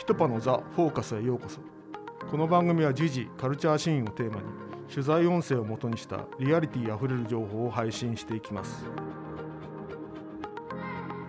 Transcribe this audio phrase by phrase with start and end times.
[0.00, 1.60] ピトパのザ・フォーカスへようこそ。
[2.30, 4.44] この番組は時事カルチャーシーンをテーマに
[4.88, 8.86] 取材音声をもとにしたリアリティあふれる情報を配信していきます。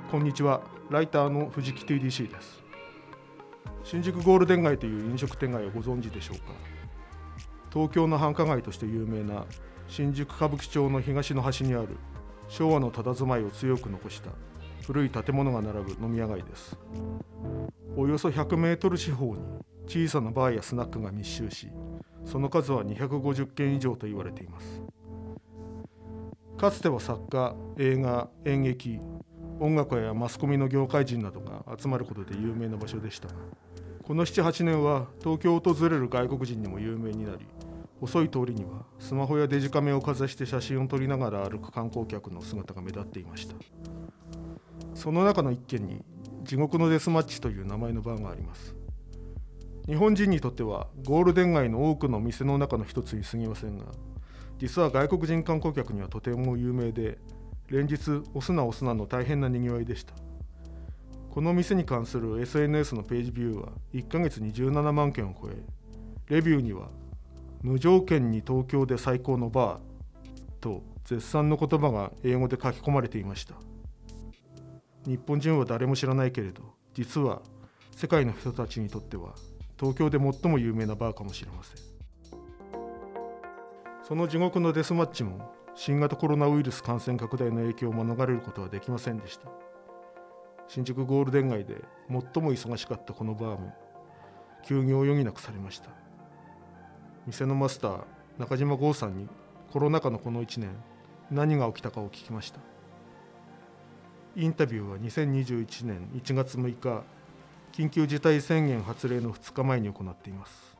[0.09, 0.61] こんにちは。
[0.89, 2.63] ライターの藤木 TDC です。
[3.83, 6.53] 新宿ゴールデン街という飲食店街をご存知でしょうか。
[7.73, 9.43] 東京の繁華街として有名な
[9.89, 11.97] 新宿歌舞伎町の東の端にある
[12.47, 14.31] 昭和の佇まいを強く残した
[14.87, 16.77] 古い建物が並ぶ飲み屋街です。
[17.95, 19.41] およそ100メートル四方に
[19.85, 21.67] 小さなバーやスナックが密集し
[22.25, 24.81] その数は250件以上と言われています。
[26.57, 28.99] かつては作家映画演劇
[29.59, 33.27] 音楽やマスコミの業界人などが集まることで有名な場所でした。
[33.27, 33.33] が
[34.03, 37.47] この78年は東京を訪れる外国人にも有名になり
[37.99, 43.55] 細い通りにはスマホやデジカメをかざして写真を撮りながら歩く観光客の姿が目立っていました。
[44.93, 46.03] その中の一軒に
[46.43, 48.75] 地獄のデスマッチという名前のバーがあります。
[49.87, 53.85] 日本人にとってはゴールデン街の多くの店の中の一つに過ぎませんが
[54.59, 57.17] 実は外国人観光客にはとても有名で
[57.67, 60.13] 連日押すな押すなの大変なにぎわいでした。
[61.31, 65.55] この店に関する SNS のページビューは1ヶ月に17万件を超え
[66.27, 66.89] レビューには
[67.61, 73.55] 無条件に東京で最高のバーと絶賛の言葉が英語で書き込まれていました。
[75.05, 76.61] 日本人は誰も知らないけれど
[76.93, 77.41] 実は
[77.95, 79.33] 世界の人たちにとっては
[79.79, 81.77] 東京で最も有名なバーかもしれません。
[84.03, 89.47] その地獄のデスマッチも新型コロナウイルス感染拡大の影響を免れることはできませんでした。
[90.67, 91.75] 新宿ゴールデン街で
[92.09, 93.73] 最も忙しかったこのバーも
[94.65, 95.89] 休業を余儀なくされました。
[97.25, 98.03] 店のマスター
[98.37, 99.27] 中島剛さんに
[99.71, 100.75] コロナ禍のこの1年
[101.29, 102.59] 何が起きたかを聞きました。
[104.35, 107.03] インタビューは2021年1月6日
[107.73, 110.77] 緊急事態宣言発令の2日前に行っています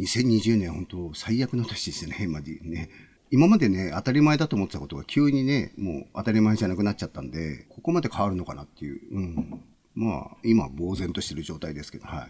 [0.00, 2.88] 2020年本当最悪の年ですね、マジね。
[3.30, 9.00] 今までね、当たり前だと思ってたことが急にね、もう当たり前じゃなくなっちゃったんで、ここまで変わるのかなっていう。
[9.12, 9.62] うん。
[9.94, 12.28] まあ、今、呆然としてる状態ですけど、は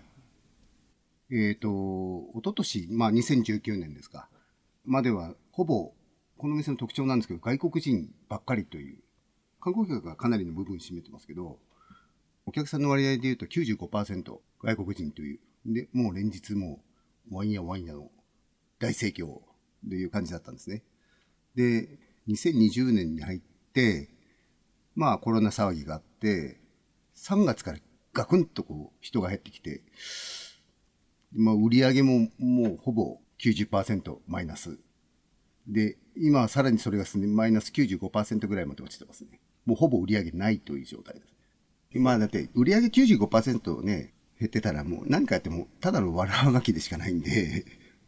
[1.30, 1.34] い。
[1.36, 1.68] えっ、ー、と、
[2.38, 4.28] 一昨年、まあ2019年ですか。
[4.84, 5.92] までは、ほぼ、
[6.36, 8.98] この店の特徴なんですけど、外国人ばっかりという。
[9.60, 11.58] 観光客がかなりの部分占めてますけど、
[12.46, 15.40] お客さんの割合で言うと95%外国人という。
[15.66, 16.82] で、もう連日も
[17.30, 18.10] う、ワインやワインやの
[18.78, 19.40] 大盛況
[19.88, 20.82] という感じだったんですね。
[21.54, 21.98] で、
[22.28, 23.40] 2020年に入っ
[23.72, 24.08] て、
[24.94, 26.60] まあコロナ騒ぎがあって、
[27.16, 27.78] 3月から
[28.12, 29.82] ガクンとこう人が減ってきて、
[31.32, 34.78] まあ売り上げももうほぼ90%マイナス。
[35.66, 39.40] で、今はさらにそれがすね、マイナス95%ぐらいまで落ちてますね。
[39.66, 41.98] もうほぼ売り上げないという状態です。
[41.98, 47.64] まあだって売り上げ95%ね、減ってたらもう何かやってもただの悪あがきでしかないんで、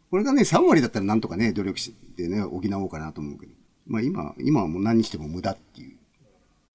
[0.09, 3.53] これがね、3割だったらなんとかね、努力してね、補おうかなと思うけど。
[3.87, 5.97] まあ今、今はもう何にしても無駄っていう。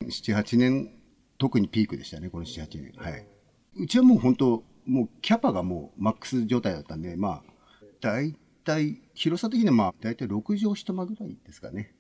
[0.07, 0.91] 7、8年、
[1.39, 2.93] 特にピークでしたね、この7、8年。
[2.97, 3.27] はい。
[3.77, 7.43] うちはもう本当、もうキャパがもうマックス状態だったんで、まあ、
[8.01, 8.35] 大
[8.65, 11.95] 体、広さ的にはまあ、大体6畳一間ぐらいですかね。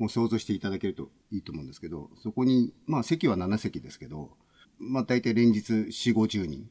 [0.00, 4.30] もう想像していただけるといいと思うんですけど、そこに、まあ席は7席ですけど、
[4.78, 6.70] まあ大体連日4、50人。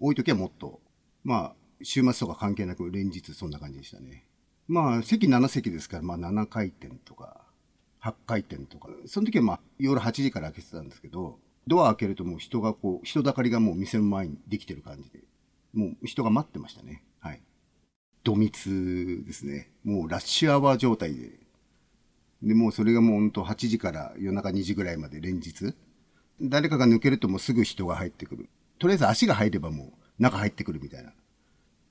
[0.00, 0.80] 多い時はもっと。
[1.22, 4.26] まあ週末とか関係なく連日そんな感じでしたね。
[4.66, 7.44] まあ、席7席ですから、まあ7回転とか、
[8.02, 15.20] 8回転とか、その時はまあ夜8時から開けてたんですけど、ドア開けるともう人がこう、人だかりがもう店の前にできてる感じで、
[15.74, 17.04] もう人が待ってましたね。
[17.20, 17.40] はい。
[18.24, 19.70] 土密ですね。
[19.84, 21.43] もうラッシュアワー状態で。
[22.44, 25.74] で、もうそれがもうほんと8時から夜中2時ぐらいまで連日。
[26.40, 28.48] 誰かが抜けるともうすぐ人が入ってくる。
[28.78, 31.12] とりあえず足が入ればもう中入ってくるみたいな。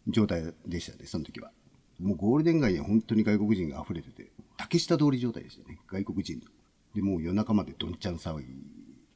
[0.07, 1.51] 状態でしたね、その時は。
[1.99, 6.41] もうゴールデン街には本当に外国人が溢れてて、竹下通り状態でしたね、外国人
[6.93, 8.47] で、もう夜中までどんちゃん騒ぎ。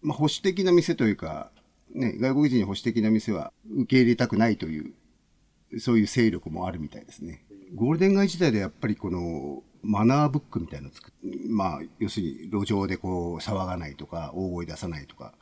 [0.01, 1.51] まあ保守的な店というか、
[1.93, 4.94] ね、外国人に保守的な店は受け入れたくないという、
[5.79, 7.45] そういう勢力もあるみたいですね。
[7.75, 15.34] ゴールデン街時代でやっぱりこのマナーブックみたいなのを作って、まあ、要するに路上でこう騒がないとか、大声出さないとか、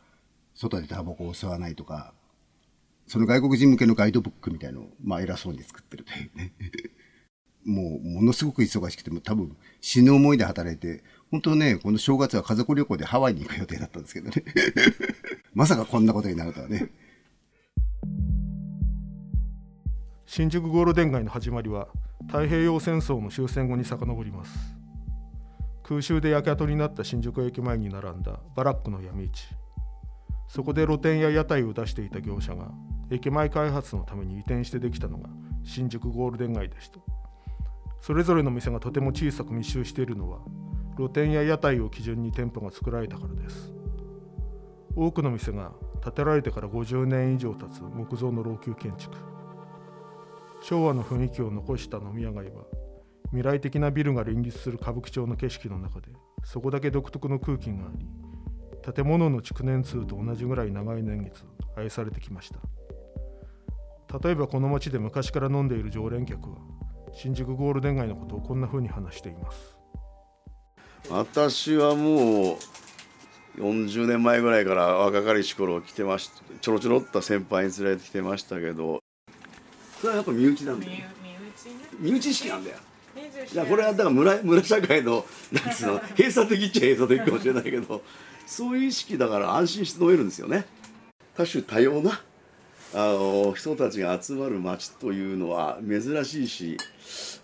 [0.53, 2.13] 外でタバコを吸わないとか、
[3.07, 6.53] その外国人向けのガイドブックみたいのを、まあ偉そうに作ってるというね。
[7.65, 14.43] もう、ものすごく忙しくて、も多分死ぬ思いで働いて、本当ね、この正月は家族旅行でハワイに行く予定だったんですけどね。
[15.55, 16.91] まさかこんなことになるとはね。
[20.27, 21.87] 新宿ゴールデン街の始まりは
[22.25, 24.75] 太平洋戦争の終戦後に遡ります。
[25.83, 29.55] 空襲で焼け跡になった新宿駅前に並んだバラックの闇市。
[30.47, 32.71] そこで露店や屋台を出していた業者が
[33.11, 35.29] 駅前開発のために移転してできたのが
[35.63, 36.97] 新宿ゴールデン街でした。
[38.01, 40.39] それぞれの店がとても小さく密集しているのは
[40.95, 43.71] 露店や屋台を基準に店舗が作られたからです。
[44.95, 45.71] 多くの店が
[46.03, 49.15] 建てられてから50年以上経つ木造の老朽建築。
[50.67, 52.63] 昭和の雰囲気を残した飲み屋街は
[53.25, 56.07] 未来的なビルが林立する歌舞伎町の景色の中で
[56.43, 58.07] そこだけ独特の空気があり
[58.93, 61.43] 建物の築年数と同じぐらい長い年月
[61.77, 62.59] 愛されてきました。
[64.23, 66.57] 例えばこの町で昔から飲んでいる常連客は
[67.13, 69.75] 新宿ゴールデン街のことをこんな風に話しています。
[71.09, 72.57] 私はもう
[73.57, 79.04] 40年前ぐらいから若かりし頃来てましたちょろちょろっと先輩に連れてきてましたけど
[80.05, 80.91] それはやっぱ身内なんだよ。
[81.99, 82.77] 身内意識なんだよ。
[83.51, 88.03] いやこれはだから村村社会のなんつうの 閉鎖的っちゃ閉鎖的かもしれないけど
[88.45, 90.65] そういう意識だから安心して飲めるんですよね。
[91.35, 92.21] 多種多様な
[92.93, 96.77] あの人たちが集まる街というのは珍しいし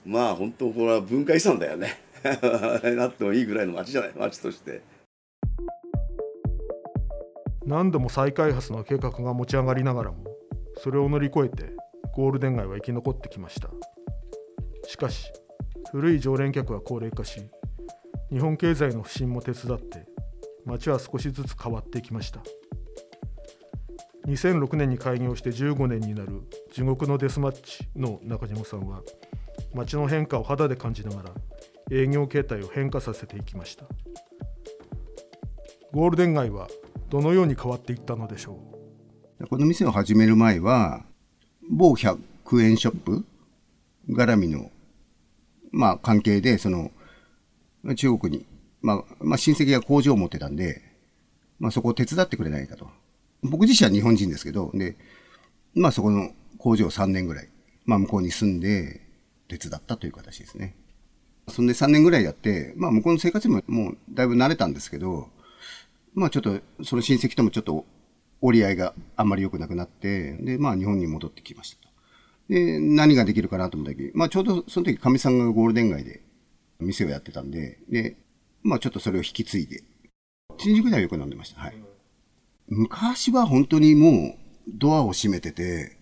[0.05, 1.99] まあ本当これは文化遺産だよね。
[2.95, 4.11] なってもいいぐらいの街じゃない？
[4.15, 4.81] 街として。
[7.65, 10.17] 何度も再開発の計画が持ち上がりながらも
[10.77, 11.80] それを乗り越えて
[12.15, 13.69] ゴールデン街は生き残ってきました。
[14.87, 15.31] しかし
[15.91, 17.41] 古い常連客は高齢化し
[18.31, 20.05] 日本経済の不振も手伝って
[20.65, 22.41] 街は少しずつ変わっていきました。
[24.27, 29.01] 2006年に開業して15年になる地獄のデスマッチの中島さんは
[29.73, 31.31] 街の変化を肌で感じながら
[31.89, 33.85] 営業形態を変化させていきました。
[35.91, 36.67] ゴールデン街は
[37.09, 38.59] どのように変わっていったのでしょ
[39.39, 39.47] う？
[39.47, 41.03] この店を始める前は
[41.71, 42.19] 某100
[42.61, 43.25] 円ショップ
[44.09, 44.69] 絡みの
[45.71, 46.91] まあ関係でその
[47.95, 48.45] 中国に、
[48.81, 50.81] まあ、まあ親戚が工場を持ってたんで、
[51.59, 52.89] まあそこを手伝ってくれないかと。
[53.41, 54.97] 僕自身は日本人ですけど、で、
[55.73, 57.49] まあそこの工場3年ぐらい、
[57.85, 59.01] まあ向こうに住んで
[59.47, 60.75] 手伝ったという形ですね。
[61.47, 65.29] そんで3年ぐらいやって、まあ向こうの生活にももうだいぶ慣れたんですけど、
[66.13, 67.85] まあちょっとその親戚ともちょっと
[68.41, 71.89] 折り合いがあんまり良くなくなって、で、まあ日本に戻ってきましたと。
[72.49, 76.21] で、何ができるかなと思った時、まあちょうどその時かみさんがゴールデン街で
[76.79, 78.17] 店をやってたんで、で、
[78.63, 79.83] まあちょっとそれを引き継いで、
[80.57, 81.61] 新宿ではよく飲んでました。
[81.61, 81.75] はい。
[82.67, 84.35] 昔は本当にも
[84.67, 85.97] うドアを閉めてて、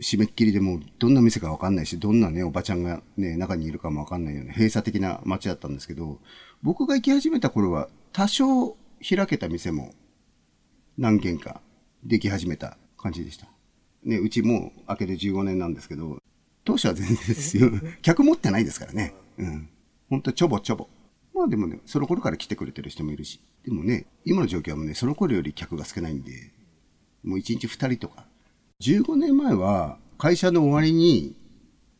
[0.00, 6.18] 締めっきりでもうどんな店かわかんないし、どんなね、おばちゃんがね、中にいるかもわかんないような閉鎖的な街だったんですけど、
[6.62, 8.76] 僕が行き始めた頃は多少
[9.08, 9.94] 開けた店も
[10.98, 11.60] 何軒か
[12.04, 13.46] でき始めた感じでした。
[14.04, 16.18] ね、うちもう開けて15年なんですけど、
[16.64, 17.70] 当初は全然ですよ。
[18.02, 19.14] 客持ってないですからね。
[19.38, 19.68] うん。
[20.08, 20.88] ほんとちょぼちょぼ。
[21.34, 23.40] まあでもね、その頃から来てくれてる人もいるし。
[23.64, 26.52] でもね、今の状況はもうね、その頃より客が少ないんで、
[27.22, 28.26] もう1日2人とか。
[28.80, 31.34] 15年前は、会社の終わりに、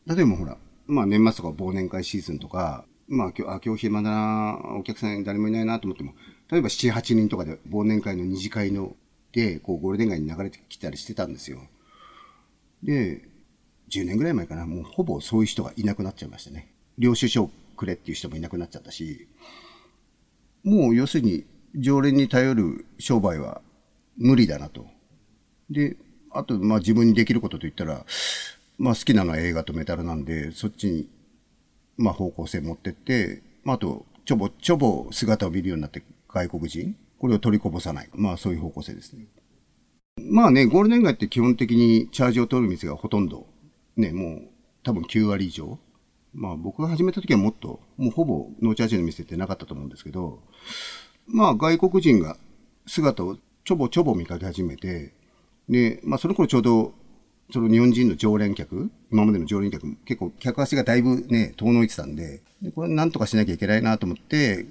[0.05, 0.57] 例えばほら、
[0.87, 6.13] まあ年末とか忘年会シーズンとか、まあ今日、あ、今日暇だな、お客さん誰もいないなと思っても、
[6.51, 8.95] 例えば7、8人とかで忘年会の二次会の、
[9.31, 11.59] で、こうゴールデン街に流れてきたりしてたんですよ。
[12.83, 13.27] で、
[13.89, 16.71] 10年ぐらい前かな、もうほぼそういう人がいなくなっちゃいましたね。
[16.97, 19.27] 領収書くれっていう人もいなくなっちゃったし、
[20.63, 21.45] もう要するに
[21.75, 23.61] 常連に頼る商売は
[24.17, 24.85] 無理だなと。
[25.69, 25.97] で、
[26.31, 28.05] あと、まあ自分にできることと言ったら、
[28.77, 31.09] まあ好きなのは映画とメタルなんで、そっちに、
[31.97, 36.03] まあ方向性持ってって、まああと、ちょぼちょぼ姿を見るようになって
[36.35, 38.09] 外国人、これを取りこぼさない。
[38.13, 39.25] まあそういう方向性ですね。
[40.17, 43.47] まあね、ゴールデン街って基本的にチャージを取る店がほとんど、
[43.95, 44.41] ね、もう
[44.83, 45.79] 多分9割以上。
[46.33, 50.41] まあ僕が始めた時はもっと、もうほぼノーチャージの店ってなかったと思うんですけど、
[51.25, 52.35] まあ外国人が
[52.85, 55.13] 姿をちょぼちょぼ見かけ始めて、
[55.69, 56.93] で、まあその頃ちょうど、
[57.53, 64.65] その日本人の常連客、今までの常連客、結構客足がだいぶね、遠のいてたんで、でこれなんとかしなきゃいけないなと思って、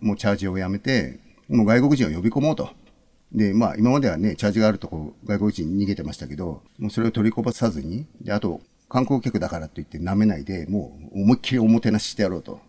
[0.00, 2.70] もうチャージをやめて、もう外国人を呼び込もうと。
[3.32, 12.60] で、まあ今まではね、チャージがあるとこ外国人逃げてましたけど、もうそれを取りこぼさずに、で、あと観光客だからといって舐めないで、もう思いっきりおもてなししてやろうと。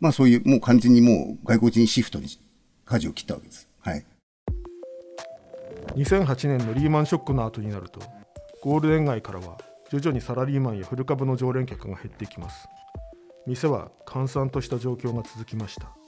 [0.00, 2.26] まあそういう、もう完全にもう外国人シフトに
[2.84, 3.68] 舵を切ったわけです。
[3.80, 4.04] はい。
[5.94, 8.00] 2008年のリーマンショックの後になると、
[8.62, 9.58] ゴールデン街からは
[9.90, 12.68] 徐々にサラリーマンや古株の常連客が減っていきます。
[13.46, 16.01] 店は閑散とした状況が続きました。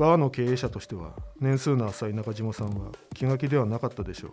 [0.00, 4.28] バーの経営者としては年数の浅い中島さんは気が気ではなかったでしょ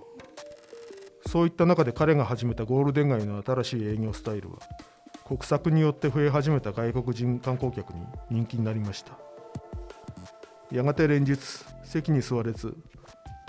[1.26, 1.30] う。
[1.30, 4.60] そういった中で彼が始めたゴールデン街の新しい営業スタイルは
[5.26, 8.00] 国策によって増え始めた外国人観光客に
[8.32, 9.18] 人気になりました。
[10.72, 11.38] やがて連日
[11.84, 12.68] 席に座れず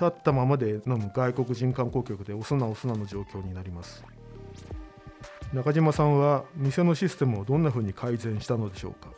[0.00, 4.02] 立ったままで飲む外国人観光客で押すな押すなの状況になります。
[5.52, 9.10] 中島さんは店のシステムをどんなふうに改善したのでしょうか。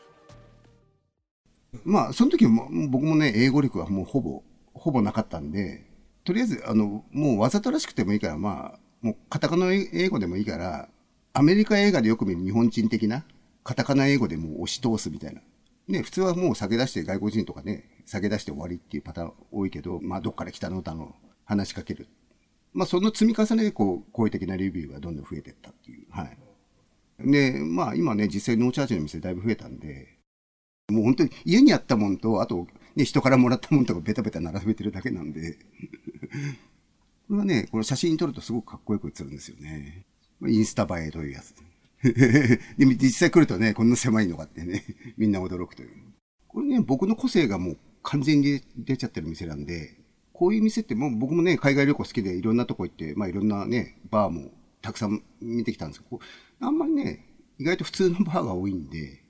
[1.85, 4.43] まあ、その時も僕もね、英語力はもうほぼ、
[4.75, 5.87] ほぼなかったんで、
[6.25, 10.89] とりあえず、あの、もうわざとらしくてもいいから、まあ、もうカタカナ英語でもいいから、
[11.33, 13.25] アメリカ映画でよく見る日本人的な、
[13.63, 15.41] カタカナ英語でもう押し通すみたいな。
[15.89, 20.83] ね、普通はもう酒出して外国人とかね、酒出して終わりっていうパターン多いけど、まあ、どっから来たの？
[20.83, 22.09] だの、話しかける。
[22.73, 26.07] まあ、その積み重ねで、こう、好意的なレビューがどんどん増えていったっていう。
[26.11, 26.39] はい。
[27.31, 30.19] で、まあ、今ね、実際ノーチャージの店だいぶ増えたんで、
[30.91, 32.67] もう本当に家にあったもんと、あと、
[32.97, 35.59] ね、人からもらったもんとかベタベタ並べてるだけなんで
[37.29, 40.05] これはね、この写真撮るとすごくかっこよく写るんですよね。
[40.49, 41.55] インスタ映えというやつ。
[42.03, 44.85] で、実際来るとね、こんな狭いのかってね、
[45.17, 45.91] みんな驚くという。
[46.49, 49.97] これね、僕の個性がもう完全に出ちゃってる店なんで、
[50.33, 56.19] こういう店ってもう僕もね、海外旅行好きでいろんなとこ行って、まあいろんなね、バーもたくさん見てきたんですけど、
[56.61, 57.27] あんまりね、
[57.59, 59.23] 意外と普通のバーが多いんで、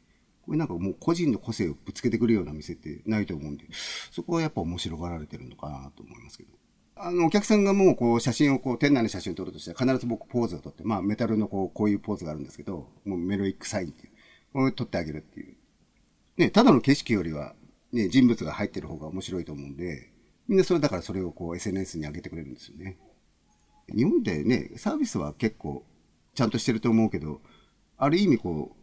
[0.50, 3.66] これなんかもう個人の個性をぶつけてくるような店ってないと思うんで、
[4.10, 6.50] そこはやっぱ面白がられてるのかなと思いますけど。
[6.96, 14.12] あの、お客さんがもうこう写真をこう、店内の写真を撮るとしたら必ず僕ポーズを撮って、まあメタルのこう、こういうポーズがあるんですけど、もうメロイックサインっていう、
[14.52, 15.54] これ撮ってあげるっていう。
[16.36, 17.54] ね、ただの景色よりは、
[17.92, 20.10] ね、人物が入ってる方が面白いと思うんで、
[20.48, 22.98] みんなそれだからそれをこう SNS に上げてくれるんですよね。
[23.94, 25.84] 日本でね、サービスは結構
[26.34, 27.40] ちゃんとしてると思うけど、
[27.96, 28.79] ある意味こう、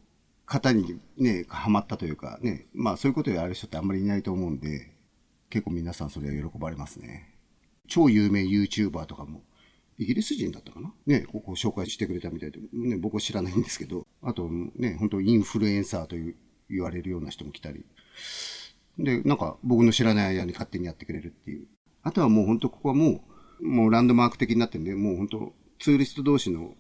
[0.48, 4.94] 型にね、はまったというかね、まあそういうことをやる人ってあんまりいないと思うんで、
[5.50, 7.36] 結構皆さんそれは喜ばれますね。
[7.88, 9.44] 超有名 YouTuber とかも、
[9.98, 10.94] イギリス人だったかな？
[11.06, 16.36] ね、ここ紹介してくれたみたいで、ね、僕は知らないんですけど、あとね、本当インフルエンサーという
[16.70, 17.86] 言われるような人も来たり、
[19.00, 21.68] で、なんか僕の知らない間に勝手にやってくれるっていう。
[22.04, 23.24] あとはもう本当ここはも
[23.60, 26.74] う、もうランドマーク的になってんで、もう本当ツーリスト同士の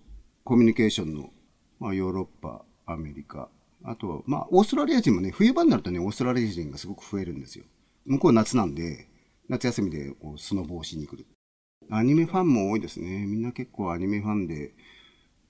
[0.43, 1.31] コミュニケーションの、
[1.79, 3.49] まあヨーロッパ、アメリカ、
[3.83, 7.65] あと、まあオーストラリア人もね、冬場になるとね、オーストラリア人がすごく増えるんですよ。
[8.05, 9.07] 向こう夏なんで、
[9.49, 11.25] 夏休みでこうスノボをしに来る。
[11.89, 13.25] アニメファンも多いですね。
[13.25, 14.73] みんな結構アニメファンで、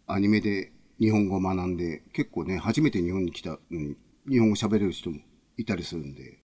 [0.06, 3.96] アニメで日本語を学んで、結構ね、初めて日本に来たのに、
[4.30, 5.20] 日本語喋れる人も
[5.58, 6.40] いたりするんで。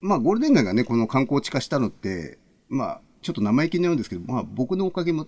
[0.00, 5.26] まあ、ゴールデン街がね、この観光地化したのって、まあ、ちょっと生意気になるんですけど、まあ、僕のおかげも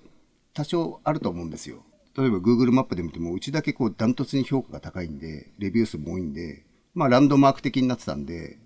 [0.54, 1.85] 多少あると思うんですよ。
[2.16, 6.64] 例えば Google マップで見ても、うちだけこう、ダントツに評価が高いんで、レビュー数も多いんで、
[6.95, 8.59] まあ、ランドマーク的になってたんで、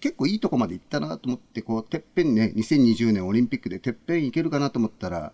[0.00, 5.32] 結構いいとこまで行ったなと思って、こう、てっぺんね、2020年オリンピックでてっぺん行けるかなと思ったら、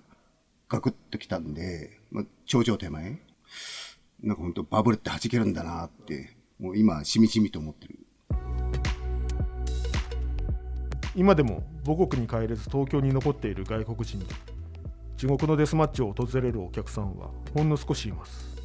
[0.68, 3.18] ガクッと来たんで、まあ、頂上手前
[4.22, 7.98] なんか本当バブルって弾けるんだなって、もう今、しみしみと思ってる。
[11.14, 14.18] 今でも母国に帰れず東京に残っている外国人
[15.18, 18.56] 地獄のデスマッチを訪れるお客さんはほんの少しいます。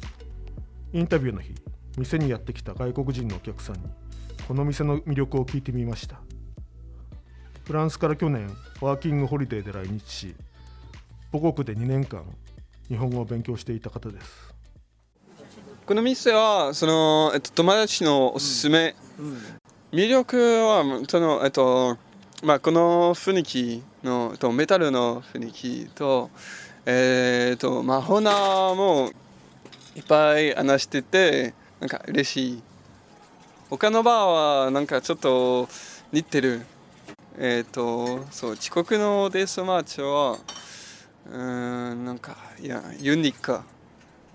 [0.92, 1.52] インタビューの日
[1.98, 3.82] 店にやってきた外国人のお客さんに
[4.46, 6.20] この店の魅力を聞いてみました。
[7.64, 8.48] フランスから去年
[8.80, 10.36] ワーキングホリデーで来日し
[11.32, 12.22] 母国で2年間
[12.88, 14.54] 日本語を勉強していた方です。
[15.84, 19.38] この店はその、えっと、友達のおすすめ、うんうん、
[19.90, 21.98] 魅力はその、えっと
[22.44, 26.30] まあ、この雰囲気の、と、メタルの雰囲気と,、
[26.86, 29.10] えー、っとまあ、ホナーも
[29.96, 32.62] いっぱい話しててなんか嬉しい
[33.70, 35.68] 他のバーはなんかちょっと
[36.12, 36.64] 似てる。
[37.36, 40.38] えっ、ー、と、そう、遅刻のデスマーチは、
[41.28, 43.58] うん、なんか、いや、ユニーク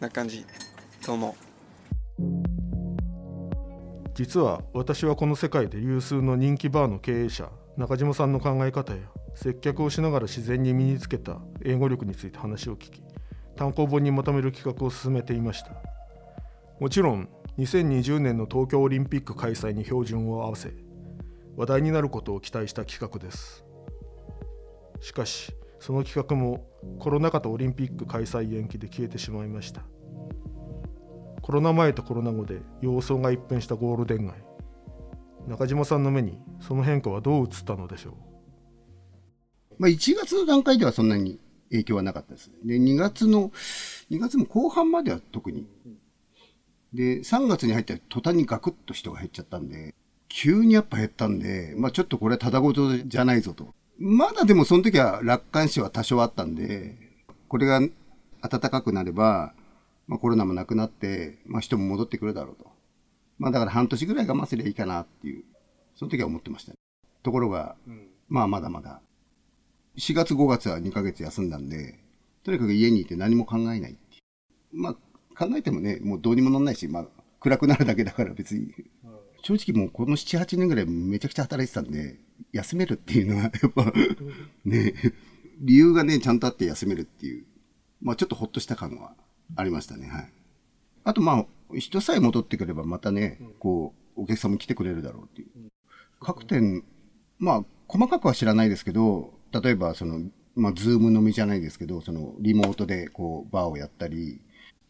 [0.01, 0.45] な感じ
[1.05, 1.49] と思う。
[4.13, 8.99] 実は私はこの世界で有数の人気バーの経営者中島さんの考え方や
[9.35, 13.03] 接客をしながら自然に身につけた英語力について話を聞き
[13.55, 15.71] 単行本にまとめる企画を進めていました。
[16.79, 20.73] もちろん2020年の東京オリンピック開催に標準を合わせ
[21.57, 23.65] 話題になることを期待した企画です。
[25.01, 26.65] しかしその企画も
[26.99, 29.83] コロナ禍とオリンピック開催延期で消えてしまいました。
[31.41, 34.35] コロナ前とコロナ後で様相が一変したゴールデン街。
[35.47, 38.28] 中島さんの目にその変化はどう映ったのでしょう？
[39.79, 41.39] まあ、1月の段階ではそんなに
[41.71, 42.51] 影響はなかったです。
[42.63, 43.51] で、2月の、
[44.11, 45.65] 2月も後半までは特に
[46.93, 49.93] で、3月に入ったら途端にガクッと人が減っちゃったんで、
[50.27, 53.73] 急にやっぱ減ったんで、まあちょっとこれはただごとじゃないぞと。
[53.99, 56.95] まだでもその時は楽観視は多少あったんで、
[57.47, 57.81] これが
[58.41, 59.53] 暖かくなれば、
[60.07, 62.71] まあコロナもなくなって、まあ人も戻ってくるだろうと。
[63.37, 65.43] まあだから半年ぐらい我慢すればいいかなっていう、
[65.95, 66.77] その時は思ってました、ね。
[67.21, 67.75] ところが、
[68.29, 69.01] まあまだまだ、
[69.99, 71.99] 4月5月は2ヶ月休んだんで、
[72.43, 73.97] とにかく家にいて何も考えない。
[74.71, 74.93] まあ、
[75.37, 77.07] 考えてもね、もうどうにもなんないし、まあ、
[77.41, 78.73] 暗くなるだけだから別に。
[79.43, 82.19] 正直もうこの7、8年ぐらいめちゃくちゃ働いてたんで、
[82.53, 83.93] 休めるっていうのはやっぱ、
[84.65, 84.93] ね、
[85.59, 87.45] 理由がね、ちゃんとあって休めるっていう、
[88.01, 89.13] まあちょっとほっとした感は
[89.55, 90.33] ありましたね、はい。
[91.03, 91.45] あとまあ、
[91.77, 95.49] 人さえ戻ってくればまたね、こう、お客さんも来てくれるだろうっていう。
[96.21, 96.83] 各店、
[97.37, 100.21] まあ、細かくは知らないですけど、例えばその、
[100.55, 104.41] まあ、ズーム飲みじゃないですけど、その、リモートでこう、バーをやったり、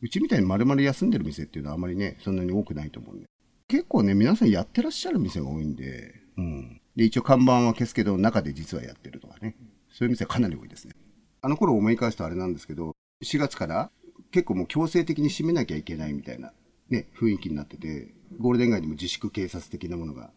[0.02, 3.26] うちみたいに丸々休んでる店っていうのはあまりね、そんなに多くないと思うんで。
[3.68, 6.82] 結構ね、皆さんやってらっしゃる店が多いんで、うん。
[6.96, 9.56] で、一応看板は消すけど、中で実はやってるとかね。
[9.92, 10.94] そういう店はかなり多いですね。
[11.42, 13.92] あの頃思い返すとあれなんですけど、4月から
[14.32, 16.54] 結構もう強制的に閉めなきゃいけないみたいな、
[16.90, 20.32] ね、雰囲気になってて、ゴールデン街にも自粛警察的なものが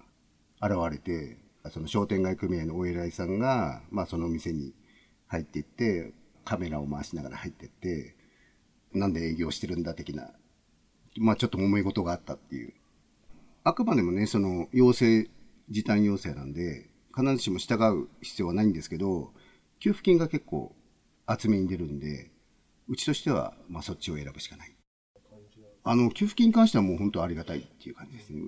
[0.61, 1.39] 現れて、
[1.71, 4.75] その商店街組合のお偉いさんが、まあその店に
[5.29, 6.13] 入っていって、
[6.45, 8.17] カメラを回しながら入っていって、
[8.93, 10.31] なんで営業してるんだ的な、
[11.19, 12.75] まあちょっと揉め事があったっていう。
[13.65, 15.29] あくまでもね、その要請、
[15.71, 19.33] 時短要請なんで、必ずしも従う必要はないんですけど、
[19.79, 20.75] 給付金が結構
[21.27, 22.31] 厚めに出るんで、
[22.89, 24.75] うちとしては、まあそっちを選ぶしかない。
[25.85, 28.43] あの、給付金に関してはもう本当ありがたいっていう感じですね。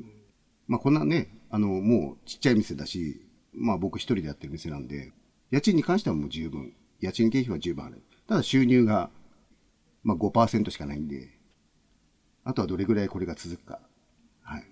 [0.67, 3.21] まあこんなね、あの、もうちっちゃい店だし、
[3.53, 5.13] まあ僕一人でやってる店なんで、
[5.51, 6.75] 家賃に関してはもう十分。
[7.01, 8.03] 家賃経費は十分ある。
[8.27, 9.11] ただ収入が、
[10.03, 11.31] まあ5%しかないんで、
[12.45, 13.81] あとはどれぐらいこれが続くか。
[14.43, 14.65] はい。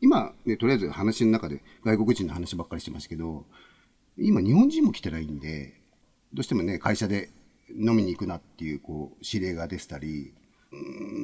[0.00, 3.46] 今、ね、とりあえず話の中で外国人の話ばっかりしてますけど、
[4.16, 5.80] 今日本人も来てないんで、
[6.32, 7.30] どうしてもね、会社で
[7.70, 10.34] 飲みに行くなっていう、こう、指令が出てたり、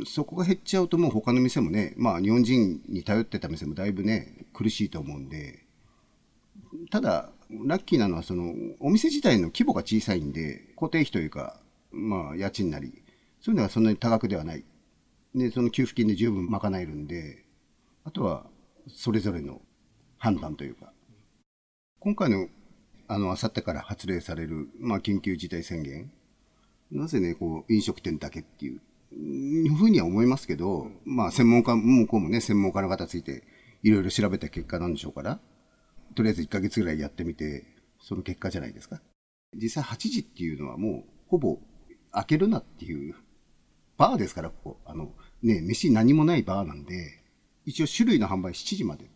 [0.06, 5.64] そこが減っちゃうともう他の店もね、まあ日本人に頼ってた店もだいぶね、苦しいと思うんで、
[6.90, 7.30] ただ、
[7.66, 11.60] ラッキーなのはその、お店自体の規模が小さいんで、固定費というか、
[11.92, 13.02] まあ家賃なり、
[13.40, 14.64] そういうのはそんなに多額ではない。
[15.34, 17.44] で、その給付金で十分賄えるんで、
[18.04, 18.46] あとは
[18.88, 19.60] それぞれの
[20.18, 20.92] 判断というか、
[22.00, 22.48] 今回の、
[23.08, 26.10] あの、あさってから発令される、まあ、緊急事態宣言、
[26.90, 28.80] なぜね、こう、飲食店だけって、いう。
[29.76, 33.44] ふうには思いますけど、まあ、専門家、向こうもね、専門家の方ついて、
[33.82, 35.40] いろいろ調べた結果なんでしょうから、
[36.14, 37.64] とりあえず1ヶ月ぐらいやってみて、
[38.00, 39.00] その結果じゃないですか。
[39.54, 41.58] 実際8時っていうのはもう、ほぼ、
[42.12, 43.14] 開けるなっていう、
[43.96, 44.80] バーですから、ここ。
[44.84, 47.20] あの、ね、飯何もないバーなんで、
[47.64, 49.08] 一応種類の販売7時までっ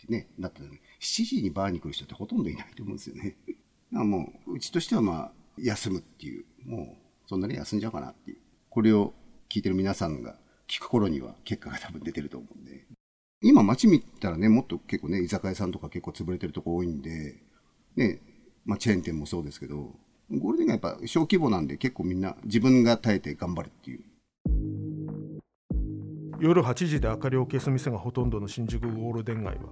[0.00, 3.36] てね、なったのに、7時にバーに来る人ってほとんどいないと思うんですよね。
[3.46, 3.58] だか
[3.92, 8.38] らもう、うちとしてはまあ、休むっていう、もう、そんなに休んじゃうかなっていう。
[8.68, 9.14] これを
[9.48, 10.36] 聞いてる皆さんが
[10.68, 12.86] 聞く頃には結果が多分出てると思うんで。
[13.42, 17.42] 今街見たらね、もっと結構ね、居酒屋さんとか結構潰れてるとこ多いんで、
[17.96, 18.20] ね、
[18.64, 19.94] まあチェーン店もそうですけど、
[20.30, 24.04] ゴールデンがやっぱ小規模なんで結構みんな自分が耐えて頑張るっていう。
[26.40, 29.64] 夜8時で明かりを消す店がほとんどの新宿ゴールデン街は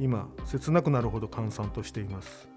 [0.00, 2.48] 今切なくなるほど閑散としています。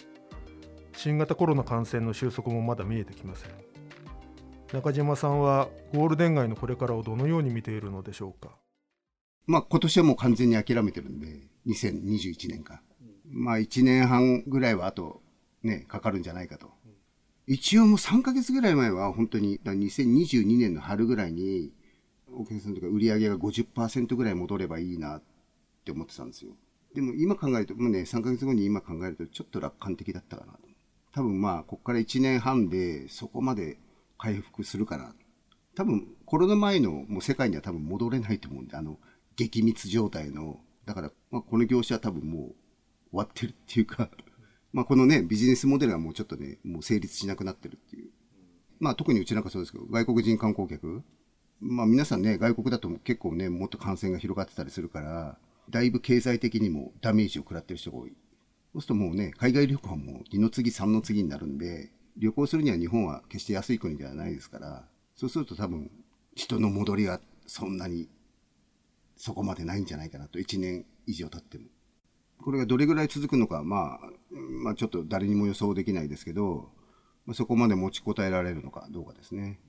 [0.94, 3.75] 新型コロナ感染の収束もまだ見えてきません。
[4.74, 8.52] 中島さんはゴールデン街のこれからをどのように見ているのでしょうか？
[9.48, 12.82] まあ今年はもう完全に諦めてるんで2021年か
[13.28, 15.22] まあ1年半ぐらいはあと
[15.64, 16.72] ねかかるんじゃないかと
[17.48, 21.72] 一応もう3ヶ月ぐらい前は本当に2022年の春ぐらいに
[22.34, 25.24] お客さんとか売り上げが50%ぐらい戻ればいいなっ
[25.86, 26.52] て思ってたんですよ。
[26.94, 30.60] でも今考えると、もうね、3ヶ月後に今考えるとちょっと楽観的だったかなと。
[31.14, 33.78] 多分まあ、ここから1年半でそこまで
[34.18, 35.14] 回復するかな。
[35.76, 38.98] 多分コロナ前のもう世界には多分戻れないと思うんで、あの、
[39.36, 42.56] 激密状態の、だから、まあ、この業種は多分もう終
[43.12, 44.10] わってるっていうか
[44.72, 48.10] まあこのね、ビジネスモデルがもうちょっとね、もう成立しなくなってるっていう。
[48.80, 51.02] まあ特にうちなんかそうですけど、外国人観光客、
[51.62, 58.12] まあ皆さんね、外国だと結構ね、もっと感染が広がってたりするから、だいぶ経済的にもダメージを食らってる人が多い。
[58.74, 65.92] そうするともうね、海外旅行も2の次3の次になるんで、旅行するには日本は決して安い国ではないですから、そうすると多分
[66.36, 68.10] 人の戻りがそんなに
[69.16, 71.66] そこまでないんじゃないかなと、1年以上経っても。
[72.38, 74.00] これがどれぐらい続くのか、まあ、
[74.64, 76.70] まあちょっと誰にも予想できないですけど、
[77.26, 79.60] まあ、そこまで持ちこたえられるのかどうかですね。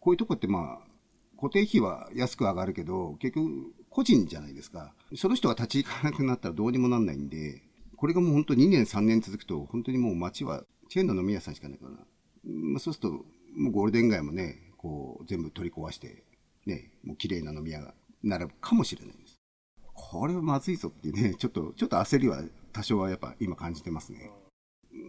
[0.00, 0.94] こういうとこってまあ、
[1.36, 4.94] 固定費は安く上がるけど、結局個人じゃないですか。
[5.16, 7.62] その人が立ち行かなくなったらどうにもなんないんで、
[7.96, 10.64] これがもう本当2年3年続くと、本当にもう街は
[10.94, 11.90] チェーンの飲み屋さんしかないから、
[12.44, 13.24] まあ、そうすると、
[13.56, 16.22] もうゴールデン街もね、こう全部取り壊して、
[16.66, 19.34] ね、もう綺麗な飲み屋が並ぶかもしれないです。
[19.92, 24.30] これはまずいぞっていうね、 ちょっと、ちょっと焦りは多少はやっぱ今感じてますね。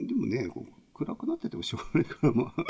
[0.07, 2.63] でもね、こう暗くなっててもしょうがないから、まあ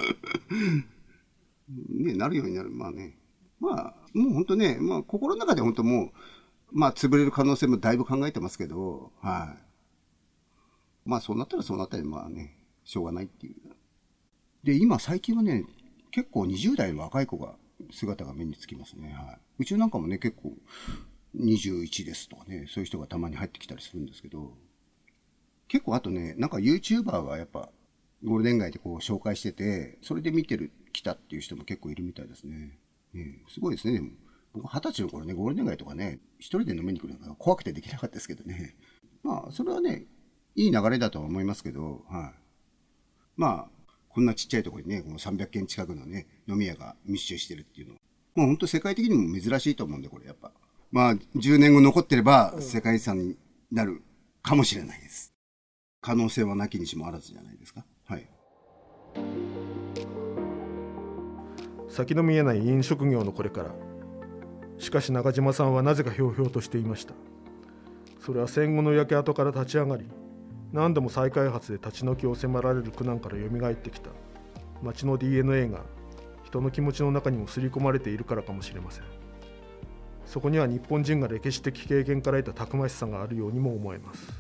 [1.88, 3.18] ね、なるようになる、まあね。
[3.62, 6.12] まあ、もう本当ね、まあ心の中で本当もう、
[6.74, 9.56] まあ潰れる可能性もだいぶ考えてますけど、は
[11.06, 11.10] い。
[11.10, 13.56] まあそうなったらそうなったら、まあね、しょうがないっていう。
[14.64, 15.66] で、今最近はね、
[16.12, 17.56] 結構20代の若い子が、
[17.92, 19.12] 姿が目につきますね。
[19.12, 19.40] はい。
[19.60, 20.54] うちなんかもね、結構
[21.36, 24.54] 21ですとかね、そういう人がたまに入ってきたりするんですけど、
[25.68, 27.70] 結構あとね、なんか YouTuber がやっぱ
[28.24, 32.80] ゴールデン街でこう紹介してて、それで見てる、来たっていう人も結構いるみたいですね。
[33.14, 34.12] ねすごいですね、でも。
[34.54, 38.78] 僕二十歳の頃ね、ゴールデン街とかね、一人で飲みに来るのが怖くてできなかったですけどね。
[39.22, 40.06] まあ、それはね、
[40.56, 42.45] いい流れだとは思いますけど、はい。
[43.36, 47.96] まあ、こんなちっちゃいところにね、この300軒近くのね、飲み屋が密集してるっていうの。
[48.36, 50.52] まあ本当世界的にも珍しいと思うんで、これやっぱ。
[50.92, 53.38] まあ、10年後残ってれば世界遺産に
[53.72, 54.02] なる
[54.42, 55.34] かもしれないです。
[56.02, 57.86] 可能性はなきにしもあらずじゃないですか。
[58.06, 58.30] はい。
[61.96, 63.74] 先の見えない飲食業のこれから
[64.78, 67.14] しかし中島さんはなぜかひょうひょうとしていました
[68.20, 70.06] それは戦後の焼け跡から立ち上がり
[70.76, 74.12] 何度も再開発で立ち退きを迫られる苦難からよみがえってきた。
[74.84, 75.80] 町の DNA が
[76.44, 79.26] 人の気持ちの中にも刷り込まれているからかもしれません。
[80.26, 84.34] そこには日本人が歴史的経験から得たたくましさがあるようにも思えます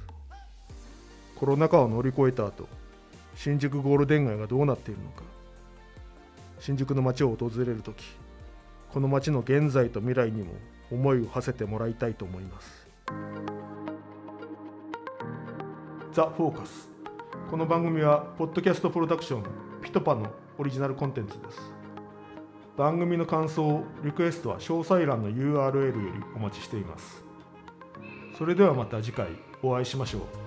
[1.35, 2.67] コロナ禍を乗り越えた後
[3.35, 5.23] 新宿ゴールデン街がどうなっているのか
[6.59, 8.03] 新宿の街を訪れる時
[8.91, 10.53] この街の現在と未来にも
[10.91, 13.54] 思いを馳せてもらいたいと思います
[16.15, 16.89] ザ・フォーカス。
[17.51, 19.43] この番組はポッドキャストプロダクション
[19.81, 21.73] ピトパのオリジナルコンテンツです。
[22.77, 27.21] 番組の感想リクエストは詳細欄の URL よりお待ちしています。
[28.37, 29.27] それではまた次回
[29.61, 30.44] お会いしましょう。